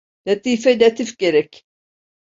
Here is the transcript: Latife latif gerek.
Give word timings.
Latife 0.27 0.79
latif 0.81 1.17
gerek. 1.19 1.65